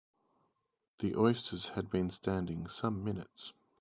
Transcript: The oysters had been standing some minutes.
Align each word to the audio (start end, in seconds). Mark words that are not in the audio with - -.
The 0.97 1.15
oysters 1.15 1.67
had 1.75 1.91
been 1.91 2.09
standing 2.09 2.67
some 2.67 3.03
minutes. 3.03 3.53